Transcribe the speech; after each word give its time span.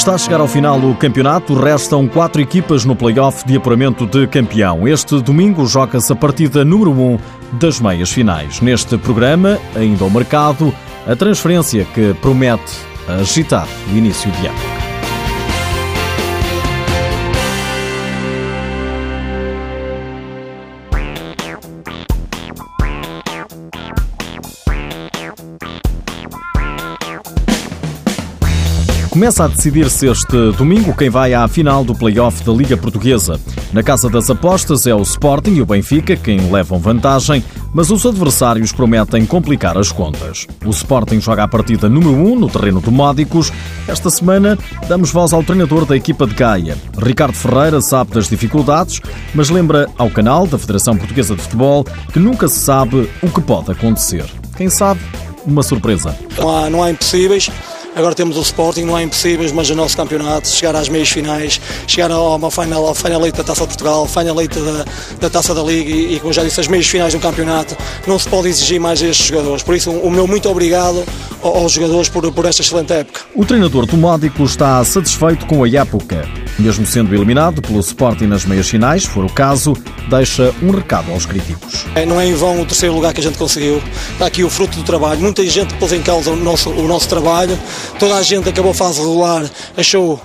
Está 0.00 0.14
a 0.14 0.18
chegar 0.18 0.40
ao 0.40 0.48
final 0.48 0.80
o 0.80 0.96
campeonato, 0.96 1.52
restam 1.52 2.08
quatro 2.08 2.40
equipas 2.40 2.86
no 2.86 2.96
play-off 2.96 3.46
de 3.46 3.58
apuramento 3.58 4.06
de 4.06 4.26
campeão. 4.26 4.88
Este 4.88 5.20
domingo 5.20 5.66
joga-se 5.66 6.10
a 6.10 6.16
partida 6.16 6.64
número 6.64 6.90
1 6.90 6.94
um 7.02 7.18
das 7.58 7.80
meias 7.80 8.10
finais. 8.10 8.62
Neste 8.62 8.96
programa, 8.96 9.58
ainda 9.76 10.02
ao 10.02 10.08
mercado, 10.08 10.74
a 11.06 11.14
transferência 11.14 11.84
que 11.84 12.14
promete 12.14 12.78
agitar 13.06 13.68
o 13.92 13.94
início 13.94 14.30
de 14.30 14.46
ano. 14.46 14.69
Começa 29.10 29.44
a 29.44 29.48
decidir-se 29.48 30.06
este 30.06 30.52
domingo 30.52 30.96
quem 30.96 31.10
vai 31.10 31.34
à 31.34 31.48
final 31.48 31.82
do 31.82 31.96
play-off 31.96 32.44
da 32.44 32.52
Liga 32.52 32.76
Portuguesa. 32.76 33.40
Na 33.72 33.82
casa 33.82 34.08
das 34.08 34.30
apostas 34.30 34.86
é 34.86 34.94
o 34.94 35.02
Sporting 35.02 35.54
e 35.54 35.60
o 35.60 35.66
Benfica 35.66 36.14
quem 36.14 36.48
levam 36.48 36.78
vantagem, 36.78 37.42
mas 37.74 37.90
os 37.90 38.06
adversários 38.06 38.70
prometem 38.70 39.26
complicar 39.26 39.76
as 39.76 39.90
contas. 39.90 40.46
O 40.64 40.70
Sporting 40.70 41.20
joga 41.20 41.42
a 41.42 41.48
partida 41.48 41.88
número 41.88 42.12
1 42.12 42.32
um 42.32 42.38
no 42.38 42.48
terreno 42.48 42.80
do 42.80 42.92
Módicos. 42.92 43.52
Esta 43.88 44.10
semana 44.10 44.56
damos 44.86 45.10
voz 45.10 45.32
ao 45.32 45.42
treinador 45.42 45.84
da 45.84 45.96
equipa 45.96 46.24
de 46.24 46.34
Gaia. 46.34 46.78
Ricardo 46.96 47.34
Ferreira 47.34 47.80
sabe 47.80 48.12
das 48.12 48.28
dificuldades, 48.28 49.00
mas 49.34 49.50
lembra 49.50 49.88
ao 49.98 50.08
canal 50.08 50.46
da 50.46 50.56
Federação 50.56 50.96
Portuguesa 50.96 51.34
de 51.34 51.42
Futebol 51.42 51.84
que 52.12 52.20
nunca 52.20 52.46
se 52.46 52.60
sabe 52.60 53.10
o 53.20 53.28
que 53.28 53.40
pode 53.40 53.72
acontecer. 53.72 54.24
Quem 54.56 54.70
sabe, 54.70 55.00
uma 55.44 55.64
surpresa. 55.64 56.16
Não 56.38 56.48
há, 56.48 56.70
não 56.70 56.82
há 56.84 56.90
impossíveis. 56.92 57.50
Agora 58.00 58.14
temos 58.14 58.38
o 58.38 58.40
Sporting, 58.40 58.84
não 58.84 58.96
há 58.96 59.02
impossíveis, 59.02 59.52
mas 59.52 59.68
o 59.68 59.74
nosso 59.74 59.94
campeonato, 59.94 60.48
chegar 60.48 60.74
às 60.74 60.88
meias 60.88 61.10
finais, 61.10 61.60
chegar 61.86 62.10
a 62.10 62.18
uma 62.18 62.50
final, 62.50 62.86
ao 62.86 62.94
final 62.94 63.20
da 63.20 63.44
Taça 63.44 63.60
de 63.60 63.66
Portugal, 63.66 64.06
final 64.06 64.34
da, 64.34 64.84
da 65.20 65.28
Taça 65.28 65.54
da 65.54 65.62
Liga 65.62 65.90
e, 65.90 66.14
e, 66.14 66.20
como 66.20 66.32
já 66.32 66.42
disse, 66.42 66.58
as 66.60 66.66
meias 66.66 66.86
finais 66.86 67.12
do 67.12 67.20
campeonato, 67.20 67.76
não 68.06 68.18
se 68.18 68.26
pode 68.26 68.48
exigir 68.48 68.80
mais 68.80 69.02
a 69.02 69.06
estes 69.06 69.26
jogadores. 69.26 69.62
Por 69.62 69.74
isso, 69.74 69.90
o 69.90 70.10
meu 70.10 70.26
muito 70.26 70.48
obrigado 70.48 71.04
aos 71.42 71.72
jogadores 71.72 72.08
por, 72.08 72.32
por 72.32 72.46
esta 72.46 72.62
excelente 72.62 72.90
época. 72.90 73.20
O 73.34 73.44
treinador 73.44 73.84
do 73.84 73.98
Módico 73.98 74.44
está 74.44 74.82
satisfeito 74.82 75.44
com 75.44 75.62
a 75.62 75.68
época. 75.68 76.26
Mesmo 76.58 76.86
sendo 76.86 77.14
eliminado 77.14 77.62
pelo 77.62 77.80
Sporting 77.80 78.26
nas 78.26 78.44
meias 78.44 78.68
finais, 78.68 79.02
se 79.02 79.08
for 79.08 79.24
o 79.24 79.32
caso, 79.32 79.74
deixa 80.08 80.54
um 80.62 80.70
recado 80.70 81.10
aos 81.10 81.24
críticos. 81.24 81.86
É, 81.94 82.04
não 82.04 82.20
é 82.20 82.26
em 82.26 82.34
vão 82.34 82.60
o 82.60 82.66
terceiro 82.66 82.94
lugar 82.94 83.14
que 83.14 83.20
a 83.20 83.22
gente 83.22 83.38
conseguiu. 83.38 83.82
Está 84.12 84.26
aqui 84.26 84.44
o 84.44 84.50
fruto 84.50 84.76
do 84.76 84.84
trabalho. 84.84 85.20
Muita 85.20 85.46
gente 85.46 85.72
pôs 85.74 85.92
em 85.92 86.02
causa 86.02 86.30
o 86.30 86.36
nosso, 86.36 86.70
o 86.70 86.86
nosso 86.86 87.08
trabalho. 87.08 87.58
Toda 87.98 88.16
a 88.16 88.22
gente 88.22 88.48
acabou 88.48 88.72
a 88.72 88.74
fase 88.74 89.00
regular, 89.00 89.50
achou 89.76 90.20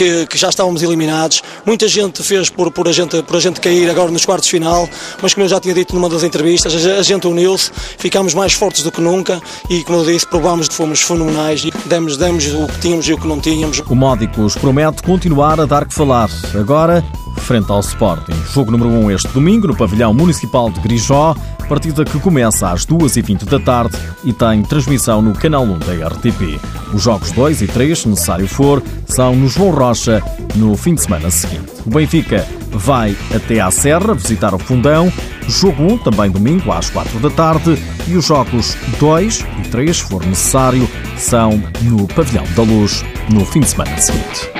que, 0.00 0.26
que, 0.26 0.38
já 0.38 0.48
estávamos 0.48 0.82
eliminados. 0.82 1.42
Muita 1.66 1.86
gente 1.86 2.22
fez 2.22 2.48
por, 2.48 2.70
por, 2.70 2.88
a 2.88 2.92
gente, 2.92 3.22
por 3.22 3.36
a 3.36 3.40
gente 3.40 3.60
cair 3.60 3.90
agora 3.90 4.10
nos 4.10 4.24
quartos 4.24 4.46
de 4.46 4.52
final, 4.52 4.88
mas 5.20 5.34
como 5.34 5.44
eu 5.44 5.48
já 5.50 5.60
tinha 5.60 5.74
dito 5.74 5.94
numa 5.94 6.08
das 6.08 6.22
entrevistas, 6.22 6.74
a, 6.86 7.02
gente 7.02 7.26
uniu-se, 7.26 7.70
ficámos 7.98 8.32
mais 8.32 8.54
fortes 8.54 8.82
do 8.82 8.90
que 8.90 9.00
nunca 9.02 9.42
e, 9.68 9.84
como 9.84 9.98
eu 9.98 10.06
disse, 10.06 10.26
provámos 10.26 10.68
que 10.68 10.74
fomos 10.74 11.02
fenomenais 11.02 11.62
e 11.64 11.70
demos, 11.86 12.16
demos 12.16 12.46
o 12.46 12.66
que 12.66 12.80
tínhamos 12.80 13.06
e 13.08 13.12
o 13.12 13.18
que 13.18 13.26
não 13.26 13.38
tínhamos. 13.38 13.80
O 13.80 13.94
Módicos 13.94 14.54
promete 14.54 15.02
continuar 15.02 15.60
a 15.60 15.66
dar 15.66 15.86
que 15.86 15.92
falar. 15.92 16.30
Agora, 16.58 17.04
frente 17.40 17.70
ao 17.70 17.80
Sporting. 17.80 18.34
Jogo 18.52 18.70
número 18.70 18.90
1 18.90 19.04
um 19.04 19.10
este 19.10 19.28
domingo 19.28 19.66
no 19.66 19.76
pavilhão 19.76 20.12
municipal 20.14 20.70
de 20.70 20.80
Grijó, 20.80 21.34
partida 21.68 22.04
que 22.04 22.18
começa 22.20 22.70
às 22.70 22.84
2h20 22.86 23.44
da 23.44 23.58
tarde 23.58 23.96
e 24.24 24.32
tem 24.32 24.62
transmissão 24.62 25.22
no 25.22 25.32
canal 25.32 25.64
1 25.64 25.78
da 25.78 26.08
RTP. 26.08 26.60
Os 26.92 27.02
jogos 27.02 27.32
2 27.32 27.62
e 27.62 27.66
3, 27.66 27.98
se 27.98 28.08
necessário 28.08 28.46
for, 28.46 28.82
são 29.06 29.34
no 29.34 29.48
João 29.48 29.70
Rocha 29.70 30.22
no 30.56 30.76
fim 30.76 30.94
de 30.94 31.02
semana 31.02 31.30
seguinte. 31.30 31.70
O 31.86 31.90
Benfica 31.90 32.46
vai 32.70 33.16
até 33.34 33.60
à 33.60 33.70
Serra 33.70 34.14
visitar 34.14 34.54
o 34.54 34.58
Fundão. 34.58 35.12
Jogo 35.48 35.82
1, 35.82 35.98
também 35.98 36.30
domingo, 36.30 36.70
às 36.72 36.90
4 36.90 37.18
da 37.18 37.30
tarde. 37.30 37.76
E 38.06 38.16
os 38.16 38.26
jogos 38.26 38.76
2 38.98 39.46
e 39.58 39.68
3, 39.68 39.96
se 39.96 40.02
for 40.04 40.24
necessário, 40.24 40.88
são 41.16 41.62
no 41.82 42.06
Pavilhão 42.08 42.44
da 42.54 42.62
Luz 42.62 43.04
no 43.32 43.44
fim 43.44 43.60
de 43.60 43.68
semana 43.70 43.96
seguinte. 43.98 44.59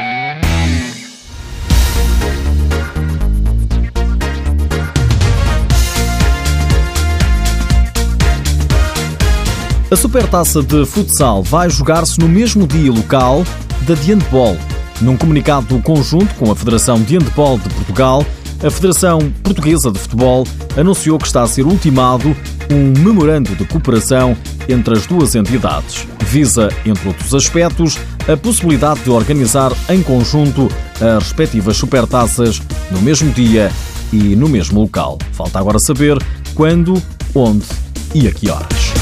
A 9.91 9.97
Supertaça 9.97 10.63
de 10.63 10.87
Futsal 10.87 11.43
vai 11.43 11.69
jogar-se 11.69 12.21
no 12.21 12.29
mesmo 12.29 12.65
dia 12.65 12.93
local 12.93 13.43
da 13.89 13.95
de 13.95 14.13
Handball. 14.13 14.57
Num 15.01 15.17
comunicado 15.17 15.81
conjunto 15.81 16.33
com 16.37 16.49
a 16.49 16.55
Federação 16.55 17.03
de 17.03 17.19
Handball 17.19 17.59
de 17.59 17.69
Portugal, 17.71 18.25
a 18.65 18.71
Federação 18.71 19.19
Portuguesa 19.43 19.91
de 19.91 19.99
Futebol 19.99 20.47
anunciou 20.77 21.19
que 21.19 21.27
está 21.27 21.43
a 21.43 21.47
ser 21.49 21.67
ultimado 21.67 22.37
um 22.71 22.93
memorando 23.01 23.57
de 23.57 23.65
cooperação 23.65 24.37
entre 24.69 24.97
as 24.97 25.09
duas 25.09 25.35
entidades. 25.35 26.07
Visa, 26.25 26.69
entre 26.87 27.09
outros 27.09 27.35
aspectos, 27.35 27.99
a 28.33 28.37
possibilidade 28.37 29.01
de 29.01 29.11
organizar 29.11 29.73
em 29.89 30.05
conjunto 30.05 30.69
as 31.01 31.25
respectivas 31.25 31.77
supertaças 31.77 32.63
no 32.93 33.03
mesmo 33.03 33.33
dia 33.33 33.73
e 34.13 34.37
no 34.37 34.49
mesmo 34.49 34.83
local. 34.83 35.19
Falta 35.33 35.59
agora 35.59 35.81
saber 35.81 36.17
quando, 36.55 37.03
onde 37.35 37.67
e 38.15 38.29
a 38.29 38.31
que 38.31 38.49
horas. 38.49 39.00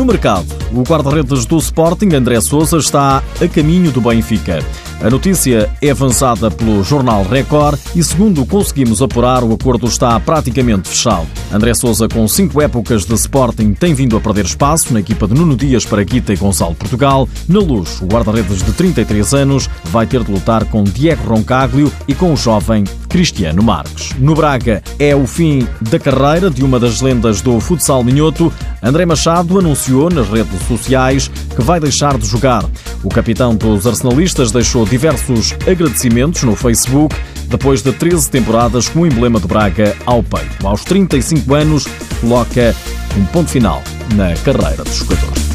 No 0.00 0.06
mercado, 0.06 0.46
o 0.72 0.80
guarda-redes 0.80 1.44
do 1.44 1.58
Sporting, 1.58 2.14
André 2.14 2.40
Sousa, 2.40 2.78
está 2.78 3.22
a 3.38 3.48
caminho 3.48 3.92
do 3.92 4.00
Benfica. 4.00 4.64
A 5.02 5.10
notícia 5.10 5.70
é 5.82 5.90
avançada 5.90 6.50
pelo 6.50 6.82
jornal 6.82 7.22
Record 7.22 7.78
e, 7.94 8.02
segundo 8.02 8.46
conseguimos 8.46 9.02
apurar, 9.02 9.44
o 9.44 9.52
acordo 9.52 9.86
está 9.86 10.18
praticamente 10.18 10.88
fechado. 10.88 11.26
André 11.52 11.74
Sousa, 11.74 12.08
com 12.08 12.26
cinco 12.26 12.62
épocas 12.62 13.04
de 13.04 13.12
Sporting, 13.12 13.74
tem 13.74 13.92
vindo 13.92 14.16
a 14.16 14.20
perder 14.22 14.46
espaço 14.46 14.90
na 14.90 15.00
equipa 15.00 15.28
de 15.28 15.34
Nuno 15.34 15.54
Dias, 15.54 15.84
Paraguita 15.84 16.32
e 16.32 16.36
Gonçalo 16.36 16.74
Portugal. 16.74 17.28
Na 17.46 17.60
luz, 17.60 18.00
o 18.00 18.06
guarda-redes 18.06 18.62
de 18.62 18.72
33 18.72 19.34
anos 19.34 19.68
vai 19.84 20.06
ter 20.06 20.24
de 20.24 20.32
lutar 20.32 20.64
com 20.64 20.82
Diego 20.82 21.28
Roncaglio 21.28 21.92
e 22.08 22.14
com 22.14 22.32
o 22.32 22.36
jovem 22.38 22.84
Cristiano 23.10 23.62
Marques. 23.62 24.14
No 24.18 24.34
Braga, 24.34 24.82
é 24.98 25.14
o 25.14 25.26
fim 25.26 25.66
da 25.80 25.98
carreira 25.98 26.48
de 26.48 26.64
uma 26.64 26.78
das 26.78 27.00
lendas 27.00 27.42
do 27.42 27.60
futsal 27.60 28.02
minhoto. 28.04 28.52
André 28.80 29.04
Machado 29.04 29.58
anunciou 29.58 30.08
nas 30.08 30.28
redes 30.28 30.62
sociais 30.66 31.28
que 31.28 31.60
vai 31.60 31.80
deixar 31.80 32.16
de 32.16 32.26
jogar. 32.26 32.64
O 33.02 33.08
capitão 33.08 33.54
dos 33.54 33.86
arsenalistas 33.86 34.52
deixou 34.52 34.86
diversos 34.86 35.52
agradecimentos 35.66 36.44
no 36.44 36.54
Facebook 36.54 37.14
depois 37.48 37.82
de 37.82 37.92
13 37.92 38.30
temporadas 38.30 38.88
com 38.88 39.00
o 39.00 39.06
emblema 39.06 39.40
de 39.40 39.48
Braga 39.48 39.96
ao 40.06 40.22
peito. 40.22 40.66
Aos 40.66 40.84
35 40.84 41.52
anos, 41.52 41.86
coloca 42.20 42.74
um 43.18 43.24
ponto 43.26 43.50
final 43.50 43.82
na 44.14 44.34
carreira 44.44 44.84
do 44.84 44.92
jogador. 44.92 45.49